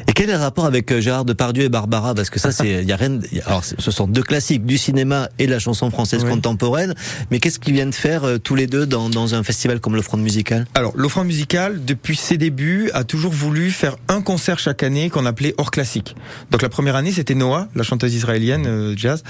Et 0.08 0.12
quel 0.12 0.30
est 0.30 0.32
le 0.32 0.38
rapport 0.38 0.64
avec 0.66 0.90
euh, 0.92 1.00
Gérard 1.00 1.24
Depardieu 1.24 1.64
et 1.64 1.68
Barbara? 1.68 2.14
Parce 2.14 2.30
que 2.30 2.38
ça, 2.38 2.52
c'est, 2.52 2.82
il 2.82 2.88
y 2.88 2.92
a 2.92 2.96
rien. 2.96 3.18
Alors, 3.46 3.64
ce 3.64 3.90
sont 3.90 4.06
deux 4.06 4.22
classiques 4.22 4.64
du 4.64 4.78
cinéma 4.78 5.28
et 5.38 5.46
de 5.46 5.50
la 5.52 5.58
chanson 5.58 5.90
française 5.90 6.22
Oui. 6.24 6.30
contemporaine. 6.30 6.94
Mais 7.30 7.38
qu'est-ce 7.40 7.58
qu'ils 7.58 7.74
viennent 7.74 7.92
faire 7.92 8.24
euh, 8.24 8.38
tous 8.38 8.54
les 8.54 8.66
deux 8.66 8.86
dans, 8.86 9.08
dans 9.10 9.34
un 9.34 9.42
festival 9.42 9.80
comme 9.80 9.94
l'Offrande 9.96 10.22
musicale? 10.22 10.66
Alors, 10.74 10.92
l'offrande 10.96 11.26
musicale, 11.26 11.84
depuis 11.84 12.16
ses 12.16 12.38
débuts, 12.38 12.90
a 12.94 13.04
toujours 13.04 13.32
voulu 13.32 13.70
faire 13.70 13.96
un 14.08 14.20
concert 14.20 14.58
chaque 14.58 14.82
année 14.82 15.10
qu'on 15.10 15.26
appelait 15.26 15.54
hors 15.58 15.70
classique. 15.70 16.14
Donc 16.50 16.62
la 16.62 16.68
première 16.68 16.96
année, 16.96 17.12
c'était 17.12 17.34
Noah, 17.34 17.68
la 17.74 17.82
chanteuse 17.82 18.14
israélienne 18.14 18.66
euh, 18.66 18.94
jazz. 18.96 19.22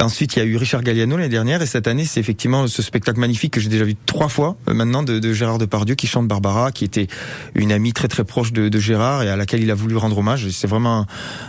Ensuite, 0.00 0.36
il 0.36 0.38
y 0.38 0.42
a 0.42 0.44
eu 0.44 0.56
Richard 0.56 0.82
Galliano 0.82 1.16
l'année 1.16 1.28
dernière, 1.28 1.62
et 1.62 1.66
cette 1.68 1.86
année, 1.86 2.04
c'est 2.04 2.18
effectivement 2.18 2.66
ce 2.66 2.82
spectacle 2.82 3.20
magnifique 3.20 3.52
que 3.52 3.60
j'ai 3.60 3.68
déjà 3.68 3.84
vu 3.84 3.94
trois 4.06 4.28
fois 4.28 4.56
euh, 4.68 4.74
maintenant 4.74 5.02
de, 5.02 5.18
de 5.18 5.32
Gérard 5.32 5.58
Depardieu 5.58 5.94
qui 5.94 6.06
chante 6.06 6.26
Barbara, 6.26 6.72
qui 6.72 6.84
était 6.84 7.06
une 7.54 7.70
amie 7.70 7.92
très 7.92 8.08
très 8.08 8.24
proche 8.24 8.52
de, 8.52 8.68
de 8.68 8.78
Gérard 8.78 9.22
et 9.22 9.28
à 9.28 9.36
laquelle 9.36 9.62
il 9.62 9.70
a 9.70 9.74
voulu 9.74 9.96
rendre 9.96 10.18
hommage. 10.18 10.48
C'est 10.50 10.66
vraiment 10.66 11.06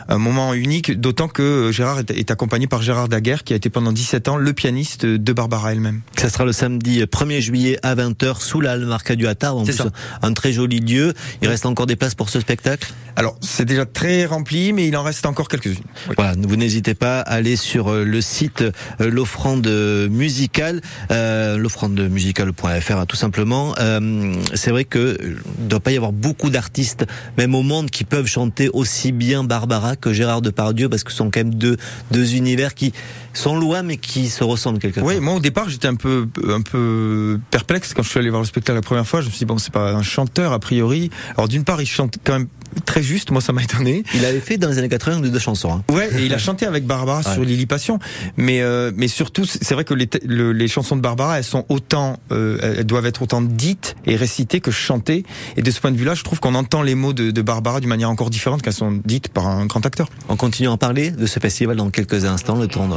un, 0.10 0.16
un 0.16 0.18
moment 0.18 0.54
unique, 0.54 1.00
d'autant 1.00 1.28
que 1.28 1.42
euh, 1.42 1.72
Gérard 1.72 2.00
est, 2.00 2.12
est 2.12 2.32
accompagné 2.32 2.68
par 2.68 2.82
Gérard 2.82 3.10
Daguerre, 3.10 3.44
qui 3.44 3.54
a 3.54 3.56
été 3.56 3.70
pendant 3.70 3.92
17 3.92 4.28
ans 4.28 4.38
le 4.38 4.54
pianiste 4.54 5.06
de 5.06 5.34
Barbara 5.34 5.72
elle-même. 5.72 6.02
Ça 6.18 6.30
sera 6.30 6.46
le 6.46 6.52
samedi 6.52 7.02
1er 7.02 7.40
juillet 7.40 7.80
à 7.82 7.96
20h 7.96 8.42
sous 8.42 8.62
la 8.62 8.78
Marca 8.78 9.16
du 9.16 9.28
Hatard. 9.28 9.58
En 9.58 9.64
plus, 9.64 9.74
ça. 9.74 9.90
un 10.22 10.34
très 10.34 10.52
joli 10.52 10.80
lieu. 10.80 11.14
Il 11.42 11.48
reste 11.48 11.66
encore 11.66 11.86
des 11.86 11.96
places 11.96 12.16
pour 12.16 12.30
ce 12.30 12.40
spectacle? 12.40 12.94
Alors, 13.16 13.38
c'est 13.42 13.66
déjà 13.66 13.86
très 13.86 14.26
rempli, 14.26 14.72
mais 14.72 14.88
il 14.88 14.96
en 14.96 15.04
reste 15.04 15.26
encore 15.26 15.48
quelques-unes. 15.48 15.84
Oui. 16.08 16.16
Voilà, 16.18 16.34
vous 16.38 16.56
n'hésitez 16.56 16.94
pas 16.94 17.20
à 17.20 17.34
aller 17.34 17.56
sur 17.56 17.90
euh, 17.90 18.06
le 18.06 18.22
site 18.22 18.64
l'offrande 19.00 19.68
musicale, 20.10 20.82
euh, 21.12 21.58
l'offrandemusicale.fr 21.58 22.92
hein, 22.92 23.06
tout 23.06 23.16
simplement. 23.16 23.76
Euh, 23.80 24.34
c'est 24.54 24.72
vrai 24.72 24.86
que 24.86 25.00
euh, 25.00 25.38
il 25.60 25.68
doit 25.68 25.80
pas 25.80 25.92
y 25.92 25.98
avoir 25.98 26.12
beaucoup 26.12 26.50
d'artistes, 26.50 27.06
même 27.38 27.56
au 27.56 27.64
monde, 27.64 27.90
qui 27.90 28.04
peuvent 28.04 28.28
chanter 28.28 28.70
aussi 28.70 29.12
bien 29.12 29.44
Barbara 29.44 29.96
que 29.96 30.14
Gérard 30.14 30.42
Depardieu, 30.42 30.90
parce 30.90 31.04
que 31.04 31.12
ce 31.12 31.18
sont 31.18 31.32
quand 31.32 31.40
même 31.40 31.56
deux 31.56 31.78
deux 32.12 32.36
univers 32.36 32.74
qui 32.74 32.94
sont 33.34 33.58
loin 33.58 33.84
mais 33.84 33.98
qui 33.98 34.30
se 34.30 34.44
ressemblent 34.44 34.80
quelque 34.80 35.00
part. 35.00 35.06
Oui, 35.06 35.20
moi 35.20 35.36
au 35.36 35.40
départ 35.40 35.70
j'étais 35.70 35.88
un 35.88 35.96
peu 35.96 36.28
un 36.48 36.62
peu 36.62 37.40
perplexe 37.52 37.94
quand 37.94 38.04
je 38.04 38.10
suis 38.10 38.20
allé 38.20 38.30
voir 38.30 38.42
le 38.42 38.48
spectacle 38.48 38.76
la 38.76 38.82
première 38.82 39.08
fois. 39.08 39.22
Je 39.22 39.28
me 39.28 39.32
suis 39.32 39.40
dit 39.40 39.46
bon 39.46 39.58
c'est 39.58 39.72
pas 39.72 39.92
un 39.92 40.04
chanteur 40.04 40.54
a 40.54 40.60
priori. 40.60 41.10
Alors 41.36 41.48
d'une 41.48 41.64
part 41.64 41.82
il 41.82 41.88
chante 41.88 42.18
quand 42.24 42.34
même 42.34 42.48
très 42.86 43.02
juste. 43.04 43.32
Moi, 43.32 43.42
ça 43.42 43.54
m'a 43.54 43.64
étonné. 43.64 44.04
Il 44.16 44.26
avait 44.26 44.40
fait 44.40 44.58
dans 44.58 44.70
les 44.70 44.78
années 44.78 44.90
80 44.90 45.20
deux, 45.22 45.30
deux 45.30 45.40
chansons. 45.40 45.72
Hein. 45.74 45.84
Ouais, 45.94 46.10
et 46.18 46.26
il 46.26 46.34
a 46.34 46.38
chanté 46.38 46.66
avec 46.66 46.86
Barbara 46.86 47.24
sur 47.24 47.40
Ouais. 47.40 47.46
Lily 47.46 47.66
Passion. 47.66 48.00
Mais 48.38 48.62
euh, 48.62 48.92
mais 48.96 49.08
surtout, 49.08 49.46
c'est 49.46 49.74
vrai 49.74 49.84
que 49.86 49.94
les, 49.94 50.08
te- 50.08 50.26
le- 50.26 50.52
les 50.52 50.68
chansons 50.68 50.96
de 50.96 51.02
Barbara, 51.02 51.38
elles 51.38 51.44
sont 51.44 51.66
autant, 51.70 52.18
euh, 52.32 52.76
elles 52.78 52.86
doivent 52.86 53.06
être 53.06 53.22
autant 53.22 53.42
dites 53.42 53.96
et 54.06 54.16
récitées 54.16 54.60
que 54.62 54.72
chantées. 54.72 55.24
Et 55.58 55.62
de 55.62 55.72
ce 55.72 55.80
point 55.80 55.92
de 55.92 55.98
vue-là, 55.98 56.14
je 56.16 56.24
trouve 56.24 56.40
qu'on 56.40 56.56
entend 56.56 56.82
les 56.82 56.96
mots 56.96 57.14
de, 57.14 57.32
de 57.32 57.42
Barbara 57.42 57.80
d'une 57.80 57.90
manière 57.90 58.10
encore 58.10 58.30
différente 58.30 58.62
qu'elles 58.62 58.74
sont 58.74 59.00
dites 59.06 59.30
par 59.30 59.48
un 59.48 59.66
grand 59.66 59.86
acteur. 59.86 60.10
On 60.30 60.36
continue 60.36 60.68
à 60.68 60.72
en 60.72 60.78
parler 60.78 61.12
de 61.12 61.26
ce 61.26 61.40
festival 61.40 61.76
dans 61.78 61.90
quelques 61.90 62.26
instants, 62.26 62.56
le 62.58 62.68
temps 62.68 62.88
de- 62.88 62.96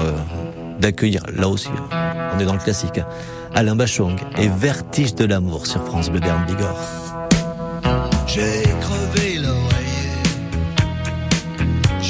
d'accueillir, 0.80 1.22
là 1.36 1.48
aussi, 1.48 1.68
on 2.34 2.40
est 2.40 2.44
dans 2.44 2.54
le 2.54 2.58
classique, 2.58 2.98
Alain 3.54 3.76
Bachung 3.76 4.16
et 4.38 4.48
Vertige 4.48 5.14
de 5.14 5.24
l'amour 5.24 5.66
sur 5.66 5.84
France 5.84 6.10
Bleu 6.10 6.18
Berne 6.20 6.44
Bigorre. 6.46 6.78
J'ai 8.26 8.62
crevé 8.80 9.31
l'oreiller, 9.31 9.31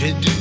j'ai 0.02 0.12
dû 0.14 0.31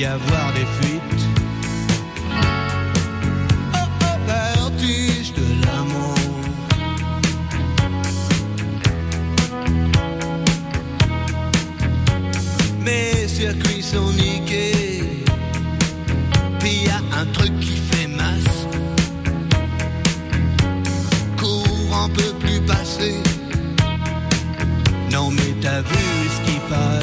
Y 0.00 0.06
avoir 0.06 0.50
des 0.54 0.64
fuites. 0.80 1.26
Oh, 3.74 3.86
oh, 4.00 4.16
vertige 4.26 5.34
de 5.34 5.44
l'amour. 5.66 6.14
Mes 12.80 13.28
circuits 13.28 13.82
sont 13.82 14.10
niqués. 14.12 15.22
Puis 16.60 16.84
y 16.86 16.88
a 16.88 17.20
un 17.20 17.26
truc 17.34 17.60
qui 17.60 17.76
fait 17.76 18.06
masse. 18.06 18.66
Courant 21.36 22.08
peut 22.08 22.34
plus 22.40 22.60
passer. 22.62 23.16
Non 25.12 25.30
mais 25.30 25.54
t'as 25.60 25.82
vu 25.82 26.04
ce 26.34 26.50
qui 26.50 26.58
passe 26.70 26.99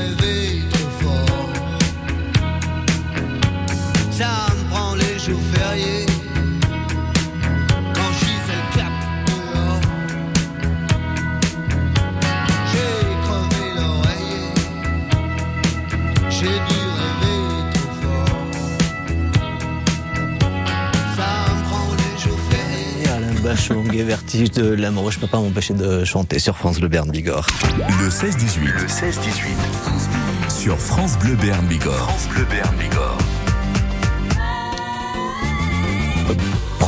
J'ai 0.00 0.14
dû 0.14 0.39
Bachung 23.70 23.94
et 23.94 24.02
Vertige 24.02 24.50
de 24.50 24.74
l'amour, 24.74 25.10
je 25.10 25.18
peux 25.18 25.26
pas 25.26 25.38
m'empêcher 25.38 25.74
de 25.74 26.04
chanter 26.04 26.38
sur 26.38 26.56
France 26.56 26.80
Bleu 26.80 26.88
Berne 26.88 27.10
Bigorre. 27.10 27.46
Le 28.00 28.08
16-18. 28.08 28.64
Le 28.64 28.86
16-18. 28.86 30.50
Sur 30.50 30.78
France 30.78 31.18
Bleu 31.18 31.36
Berne 31.36 31.66
Bigorre. 31.66 32.10
France 32.10 32.28
Bleu 32.28 32.44
Berne 32.50 32.74
Bigorre. 32.76 33.18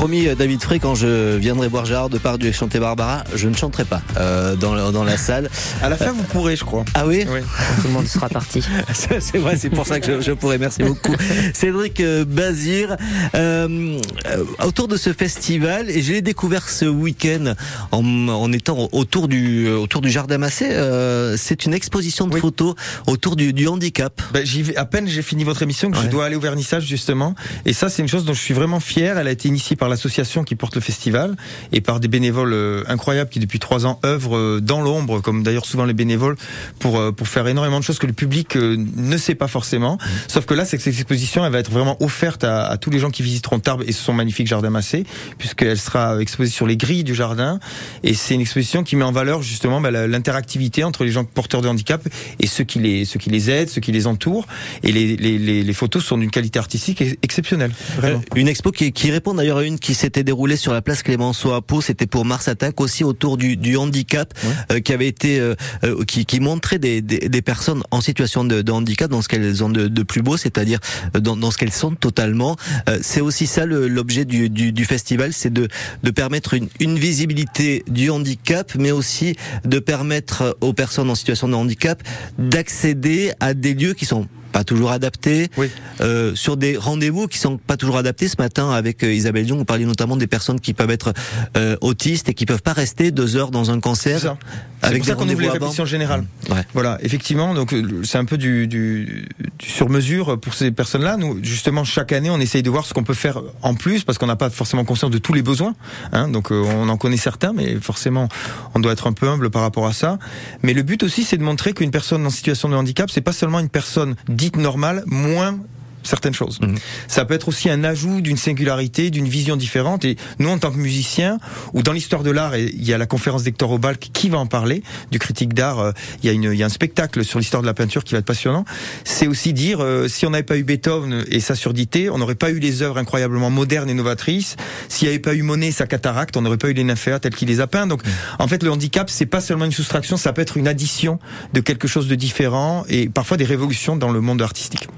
Promis, 0.02 0.26
euh, 0.26 0.34
David 0.34 0.60
Frey, 0.60 0.80
quand 0.80 0.96
je 0.96 1.36
viendrai 1.36 1.68
voir 1.68 1.84
Gérard 1.84 2.08
Depardieu 2.08 2.48
et 2.48 2.52
chanter 2.52 2.80
Barbara, 2.80 3.22
je 3.36 3.46
ne 3.48 3.54
chanterai 3.54 3.84
pas 3.84 4.02
euh, 4.16 4.56
dans, 4.56 4.74
le- 4.74 4.90
dans 4.90 5.04
la 5.04 5.16
salle. 5.16 5.48
À 5.80 5.88
la 5.88 5.96
fin, 5.96 6.10
vous 6.10 6.24
pourrez, 6.24 6.56
je 6.56 6.64
crois. 6.64 6.84
Ah 6.94 7.06
oui 7.06 7.24
Oui. 7.28 7.38
Tout 7.80 7.86
le 7.86 7.90
monde 7.92 8.08
sera 8.08 8.28
parti. 8.28 8.64
C'est 8.92 9.38
vrai, 9.38 9.54
c'est 9.56 9.70
pour 9.70 9.86
ça 9.86 10.00
que 10.00 10.16
je, 10.16 10.20
je 10.20 10.32
pourrais. 10.32 10.58
Merci 10.58 10.82
beaucoup. 10.82 11.14
Cédric 11.54 12.00
euh, 12.00 12.24
Bazir, 12.24 12.96
euh, 13.36 13.96
euh, 14.26 14.44
autour 14.66 14.88
de 14.88 14.96
ce 14.96 15.12
festival, 15.12 15.88
et 15.88 16.02
je 16.02 16.12
l'ai 16.14 16.20
découvert 16.20 16.68
ce 16.68 16.84
week-end 16.86 17.54
en, 17.92 18.04
en 18.28 18.52
étant 18.52 18.88
autour 18.90 19.28
du, 19.28 19.68
autour 19.70 20.00
du 20.00 20.10
Jardin 20.10 20.38
Massé, 20.38 20.66
euh, 20.72 21.36
c'est 21.38 21.64
une 21.64 21.74
exposition 21.74 22.26
de 22.26 22.34
Oui. 22.34 22.40
photos 22.40 22.74
autour 23.06 23.36
du, 23.36 23.52
du 23.52 23.68
handicap. 23.68 24.20
Ben, 24.32 24.44
j'y 24.44 24.62
vais, 24.64 24.76
à 24.76 24.84
peine 24.84 25.06
j'ai 25.06 25.22
fini 25.22 25.44
votre 25.44 25.62
émission 25.62 25.92
que 25.92 25.96
Ouais. 25.98 26.02
je 26.06 26.10
dois 26.10 26.24
aller 26.26 26.34
au 26.36 26.40
vernissage 26.40 26.86
justement. 26.86 27.36
Et 27.66 27.72
ça, 27.72 27.88
c'est 27.88 28.02
une 28.02 28.08
chose 28.08 28.24
dont 28.24 28.34
je 28.34 28.40
suis 28.40 28.54
vraiment 28.54 28.80
fier. 28.80 29.16
Elle 29.16 29.28
a 29.28 29.30
été 29.30 29.46
initiée 29.46 29.76
par 29.76 29.91
l'association 29.92 30.44
qui 30.44 30.56
porte 30.56 30.74
le 30.74 30.80
festival 30.80 31.36
et 31.72 31.80
par 31.80 32.00
des 32.00 32.08
bénévoles 32.08 32.52
euh, 32.52 32.84
incroyables 32.88 33.30
qui 33.30 33.38
depuis 33.38 33.58
trois 33.58 33.86
ans 33.86 34.00
œuvrent 34.04 34.36
euh, 34.36 34.60
dans 34.60 34.80
l'ombre, 34.80 35.20
comme 35.20 35.42
d'ailleurs 35.42 35.66
souvent 35.66 35.84
les 35.84 35.94
bénévoles, 35.94 36.36
pour 36.78 36.98
euh, 36.98 37.12
pour 37.12 37.28
faire 37.28 37.46
énormément 37.46 37.78
de 37.78 37.84
choses 37.84 37.98
que 37.98 38.06
le 38.06 38.12
public 38.12 38.56
ne 38.56 39.16
sait 39.16 39.34
pas 39.34 39.48
forcément. 39.48 39.98
Sauf 40.28 40.44
que 40.46 40.54
là, 40.54 40.64
c'est 40.64 40.76
que 40.76 40.82
cette 40.82 40.94
exposition, 40.94 41.44
elle 41.44 41.52
va 41.52 41.58
être 41.58 41.70
vraiment 41.70 41.96
offerte 42.02 42.44
à, 42.44 42.66
à 42.66 42.76
tous 42.76 42.90
les 42.90 42.98
gens 42.98 43.10
qui 43.10 43.22
visiteront 43.22 43.60
Tarbes 43.60 43.84
et 43.86 43.92
son 43.92 44.12
magnifique 44.12 44.46
jardin 44.46 44.70
massé, 44.70 45.04
puisqu'elle 45.38 45.78
sera 45.78 46.20
exposée 46.20 46.50
sur 46.50 46.66
les 46.66 46.76
grilles 46.76 47.04
du 47.04 47.14
jardin. 47.14 47.60
Et 48.02 48.14
c'est 48.14 48.34
une 48.34 48.40
exposition 48.40 48.82
qui 48.82 48.96
met 48.96 49.04
en 49.04 49.12
valeur 49.12 49.42
justement 49.42 49.80
la- 49.80 50.06
l'interactivité 50.06 50.84
entre 50.84 51.04
les 51.04 51.10
gens 51.10 51.24
porteurs 51.24 51.62
de 51.62 51.68
handicap 51.68 52.02
et 52.40 52.46
ceux 52.46 52.64
qui 52.64 52.78
les 52.78 53.04
ceux 53.04 53.18
qui 53.18 53.30
les 53.30 53.50
aident, 53.50 53.68
ceux 53.68 53.80
qui 53.80 53.92
les 53.92 54.06
entourent. 54.06 54.46
Et 54.82 54.92
les, 54.92 55.16
les, 55.16 55.38
les, 55.38 55.62
les 55.62 55.72
photos 55.72 56.04
sont 56.04 56.18
d'une 56.18 56.30
qualité 56.30 56.58
artistique 56.58 57.00
ex- 57.02 57.16
exceptionnelle. 57.22 57.72
Vraiment. 57.96 58.22
Une 58.34 58.48
expo 58.48 58.70
qui, 58.72 58.92
qui 58.92 59.10
répond 59.10 59.34
d'ailleurs 59.34 59.58
à 59.58 59.64
une 59.64 59.78
qui 59.82 59.94
s'était 59.94 60.24
déroulée 60.24 60.56
sur 60.56 60.72
la 60.72 60.80
place 60.80 61.02
Clémenceau 61.02 61.52
à 61.52 61.60
Pau, 61.60 61.80
c'était 61.80 62.06
pour 62.06 62.24
Mars 62.24 62.48
Attack 62.48 62.80
aussi 62.80 63.04
autour 63.04 63.36
du, 63.36 63.56
du 63.56 63.76
handicap, 63.76 64.32
euh, 64.70 64.80
qui 64.80 64.92
avait 64.92 65.08
été, 65.08 65.40
euh, 65.40 65.54
euh, 65.84 66.04
qui, 66.04 66.24
qui 66.24 66.40
montrait 66.40 66.78
des, 66.78 67.02
des, 67.02 67.28
des 67.28 67.42
personnes 67.42 67.82
en 67.90 68.00
situation 68.00 68.44
de, 68.44 68.62
de 68.62 68.72
handicap 68.72 69.10
dans 69.10 69.20
ce 69.20 69.28
qu'elles 69.28 69.62
ont 69.62 69.68
de, 69.68 69.88
de 69.88 70.02
plus 70.02 70.22
beau, 70.22 70.36
c'est-à-dire 70.36 70.78
euh, 71.16 71.20
dans, 71.20 71.36
dans 71.36 71.50
ce 71.50 71.58
qu'elles 71.58 71.72
sont 71.72 71.94
totalement. 71.94 72.56
Euh, 72.88 72.98
c'est 73.02 73.20
aussi 73.20 73.46
ça 73.46 73.66
l'objet 73.66 74.24
du, 74.24 74.48
du, 74.48 74.72
du 74.72 74.84
festival, 74.84 75.32
c'est 75.32 75.52
de, 75.52 75.68
de 76.02 76.10
permettre 76.10 76.54
une, 76.54 76.68
une 76.80 76.98
visibilité 76.98 77.84
du 77.88 78.08
handicap, 78.10 78.72
mais 78.78 78.92
aussi 78.92 79.36
de 79.64 79.80
permettre 79.80 80.56
aux 80.60 80.72
personnes 80.72 81.10
en 81.10 81.16
situation 81.16 81.48
de 81.48 81.54
handicap 81.54 82.02
d'accéder 82.38 83.32
à 83.40 83.52
des 83.54 83.74
lieux 83.74 83.94
qui 83.94 84.06
sont 84.06 84.28
pas 84.52 84.64
toujours 84.64 84.92
adaptés, 84.92 85.48
Oui. 85.56 85.70
euh, 86.00 86.34
sur 86.34 86.56
des 86.56 86.76
rendez-vous 86.76 87.26
qui 87.26 87.38
sont 87.38 87.56
pas 87.58 87.76
toujours 87.76 87.96
adaptés. 87.96 88.28
Ce 88.28 88.36
matin, 88.38 88.70
avec 88.70 89.02
euh, 89.02 89.12
Isabelle 89.12 89.46
Dion, 89.46 89.56
vous 89.56 89.64
parliez 89.64 89.84
notamment 89.86 90.16
des 90.16 90.26
personnes 90.26 90.60
qui 90.60 90.74
peuvent 90.74 90.90
être 90.90 91.12
euh, 91.56 91.76
autistes 91.80 92.28
et 92.28 92.34
qui 92.34 92.46
peuvent 92.46 92.62
pas 92.62 92.72
rester 92.72 93.10
deux 93.10 93.36
heures 93.36 93.50
dans 93.50 93.70
un 93.70 93.74
C'est 93.74 93.80
concert 93.80 94.20
ça. 94.20 94.36
C'est 94.82 94.88
avec 94.88 94.98
pour 94.98 95.06
des 95.06 95.10
ça 95.12 95.14
qu'on 95.16 95.22
ouvre 95.22 95.28
les 95.28 95.34
rendez-vous 95.34 95.50
avant. 95.56 95.64
répétitions 95.66 95.84
générales. 95.86 96.24
Ouais. 96.50 96.62
Voilà, 96.74 96.98
effectivement, 97.02 97.54
donc 97.54 97.72
euh, 97.72 98.02
c'est 98.04 98.18
un 98.18 98.24
peu 98.24 98.36
du, 98.36 98.66
du, 98.66 99.26
du 99.58 99.68
sur-mesure 99.68 100.38
pour 100.40 100.54
ces 100.54 100.70
personnes-là. 100.70 101.16
Nous, 101.16 101.38
justement, 101.42 101.84
chaque 101.84 102.12
année, 102.12 102.30
on 102.30 102.40
essaye 102.40 102.62
de 102.62 102.70
voir 102.70 102.84
ce 102.84 102.92
qu'on 102.94 103.04
peut 103.04 103.14
faire 103.14 103.40
en 103.62 103.74
plus, 103.74 104.04
parce 104.04 104.18
qu'on 104.18 104.26
n'a 104.26 104.36
pas 104.36 104.50
forcément 104.50 104.84
conscience 104.84 105.10
de 105.10 105.18
tous 105.18 105.32
les 105.32 105.42
besoins. 105.42 105.74
Hein, 106.12 106.28
donc, 106.28 106.50
on 106.50 106.88
en 106.88 106.96
connaît 106.96 107.16
certains, 107.16 107.52
mais 107.52 107.76
forcément, 107.80 108.28
on 108.74 108.80
doit 108.80 108.92
être 108.92 109.06
un 109.06 109.12
peu 109.12 109.28
humble 109.28 109.50
par 109.50 109.62
rapport 109.62 109.86
à 109.86 109.92
ça. 109.92 110.18
Mais 110.62 110.74
le 110.74 110.82
but 110.82 111.02
aussi, 111.04 111.22
c'est 111.24 111.36
de 111.38 111.42
montrer 111.44 111.72
qu'une 111.72 111.90
personne 111.92 112.26
en 112.26 112.30
situation 112.30 112.68
de 112.68 112.74
handicap, 112.74 113.10
c'est 113.10 113.20
pas 113.20 113.32
seulement 113.32 113.60
une 113.60 113.68
personne 113.68 114.16
dite 114.42 114.56
normale, 114.56 115.04
moins 115.06 115.60
certaines 116.02 116.34
choses. 116.34 116.60
Mhm. 116.60 116.76
Ça 117.08 117.24
peut 117.24 117.34
être 117.34 117.48
aussi 117.48 117.70
un 117.70 117.84
ajout 117.84 118.20
d'une 118.20 118.36
singularité, 118.36 119.10
d'une 119.10 119.28
vision 119.28 119.56
différente. 119.56 120.04
Et 120.04 120.16
nous, 120.38 120.48
en 120.48 120.58
tant 120.58 120.70
que 120.70 120.78
musiciens, 120.78 121.38
ou 121.72 121.82
dans 121.82 121.92
l'histoire 121.92 122.22
de 122.22 122.30
l'art, 122.30 122.54
et 122.54 122.70
il 122.74 122.84
y 122.84 122.92
a 122.92 122.98
la 122.98 123.06
conférence 123.06 123.42
d'Hector 123.44 123.70
Obalk 123.70 124.10
qui 124.12 124.28
va 124.28 124.38
en 124.38 124.46
parler, 124.46 124.82
du 125.10 125.18
critique 125.18 125.54
d'art, 125.54 125.78
euh, 125.80 125.92
il 126.22 126.26
y, 126.26 126.30
a 126.30 126.32
une- 126.32 126.50
il 126.52 126.58
y 126.58 126.62
a 126.62 126.66
un 126.66 126.70
spectacle 126.70 127.24
sur 127.24 127.38
l'histoire 127.38 127.62
de 127.62 127.66
la 127.66 127.74
peinture 127.74 128.04
qui 128.04 128.12
va 128.14 128.18
être 128.18 128.24
passionnant. 128.26 128.64
C'est 129.04 129.26
aussi 129.26 129.52
dire, 129.52 129.78
euh, 129.80 130.08
si 130.08 130.26
on 130.26 130.30
n'avait 130.30 130.42
pas 130.42 130.56
eu 130.56 130.64
Beethoven 130.64 131.24
et 131.28 131.40
sa 131.40 131.54
surdité, 131.54 132.10
on 132.10 132.18
n'aurait 132.18 132.34
pas 132.34 132.50
eu 132.50 132.58
les 132.58 132.82
œuvres 132.82 132.98
incroyablement 132.98 133.50
modernes 133.50 133.90
et 133.90 133.94
novatrices. 133.94 134.56
S'il 134.88 135.06
n'y 135.08 135.14
avait 135.14 135.18
pas 135.22 135.34
eu 135.34 135.42
Monet 135.42 135.68
et 135.68 135.72
sa 135.72 135.86
cataracte, 135.86 136.36
on 136.36 136.42
n'aurait 136.42 136.56
pas 136.58 136.68
eu 136.68 136.74
les 136.74 136.84
nymphéas 136.84 137.18
tels 137.20 137.34
qu'il 137.34 137.48
les 137.48 137.60
a 137.60 137.66
peints. 137.66 137.86
Donc, 137.86 138.02
en 138.38 138.48
fait, 138.48 138.62
le 138.62 138.70
handicap, 138.70 139.08
c'est 139.10 139.26
pas 139.26 139.40
seulement 139.40 139.64
une 139.64 139.72
soustraction, 139.72 140.16
ça 140.16 140.32
peut 140.32 140.42
être 140.42 140.56
une 140.56 140.68
addition 140.68 141.18
de 141.52 141.60
quelque 141.60 141.88
chose 141.88 142.08
de 142.08 142.14
différent 142.14 142.84
et 142.88 143.08
parfois 143.08 143.36
des 143.36 143.44
révolutions 143.44 143.96
dans 143.96 144.10
le 144.10 144.20
monde 144.20 144.42
artistique. 144.42 144.88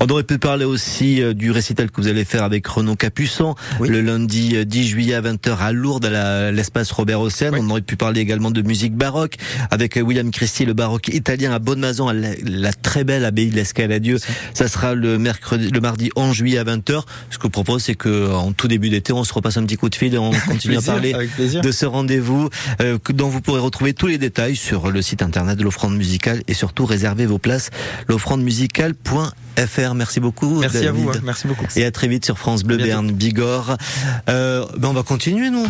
On 0.00 0.06
aurait 0.06 0.22
pu 0.24 0.38
parler 0.38 0.51
aussi 0.60 1.22
euh, 1.22 1.32
du 1.34 1.50
récital 1.50 1.90
que 1.90 2.00
vous 2.00 2.08
allez 2.08 2.24
faire 2.24 2.44
avec 2.44 2.66
Renaud 2.66 2.96
Capuçon 2.96 3.54
Oui. 3.80 3.88
le 3.88 4.00
lundi 4.02 4.56
euh, 4.56 4.64
10 4.64 4.86
juillet 4.86 5.14
à 5.14 5.22
20h 5.22 5.56
à 5.58 5.72
Lourdes 5.72 6.04
à 6.06 6.50
l'espace 6.52 6.90
Robert 6.92 7.20
Hossein. 7.20 7.50
Oui. 7.52 7.58
On 7.62 7.70
aurait 7.70 7.80
pu 7.80 7.96
parler 7.96 8.20
également 8.20 8.50
de 8.50 8.62
musique 8.62 8.94
baroque 8.94 9.36
avec 9.70 9.96
euh, 9.96 10.00
William 10.02 10.30
Christie, 10.30 10.64
le 10.64 10.74
baroque 10.74 11.08
italien 11.08 11.52
à 11.52 11.58
Bonne-Maison, 11.58 12.08
à 12.08 12.12
la, 12.12 12.28
la 12.44 12.72
très 12.72 13.04
belle 13.04 13.24
abbaye 13.24 13.48
de 13.48 13.54
l'Escaladieu. 13.56 14.18
Ça 14.54 14.68
sera 14.68 14.94
le 14.94 15.18
mercredi, 15.18 15.70
le 15.70 15.80
mardi 15.80 16.10
11 16.16 16.34
juillet 16.36 16.58
à 16.58 16.64
20h. 16.64 17.02
Ce 17.30 17.38
que 17.38 17.42
je 17.42 17.42
vous 17.42 17.50
propose, 17.50 17.82
c'est 17.82 17.94
que 17.94 18.30
en 18.32 18.52
tout 18.52 18.68
début 18.68 18.90
d'été, 18.90 19.12
on 19.12 19.24
se 19.24 19.32
repasse 19.32 19.56
un 19.56 19.64
petit 19.64 19.76
coup 19.76 19.88
de 19.88 19.94
fil 19.94 20.14
et 20.14 20.18
on 20.18 20.30
continue 20.48 20.76
à 20.76 20.82
parler 20.82 21.14
de 21.62 21.72
ce 21.72 21.86
rendez-vous 21.86 22.48
euh, 22.80 22.98
dont 23.14 23.28
vous 23.28 23.40
pourrez 23.40 23.60
retrouver 23.60 23.94
tous 23.94 24.06
les 24.06 24.18
détails 24.18 24.56
sur 24.56 24.90
le 24.90 25.00
site 25.02 25.22
internet 25.22 25.56
de 25.58 25.64
l'offrande 25.64 25.96
musicale 25.96 26.42
et 26.48 26.54
surtout 26.54 26.84
réservez 26.86 27.26
vos 27.26 27.38
places 27.38 27.70
l'offrandemusicale.fr. 28.08 29.94
Merci 29.94 30.20
beaucoup. 30.20 30.41
Merci 30.50 30.86
à 30.86 30.92
vous, 30.92 31.08
hein. 31.08 31.20
merci 31.22 31.46
beaucoup. 31.46 31.66
Et 31.76 31.84
à 31.84 31.90
très 31.90 32.08
vite 32.08 32.24
sur 32.24 32.38
France 32.38 32.64
Bleu. 32.64 32.76
Berne 32.76 33.10
Bigorre. 33.10 33.76
Euh, 34.28 34.64
ben 34.76 34.88
on 34.88 34.92
va 34.92 35.02
continuer 35.02 35.50
nous. 35.50 35.66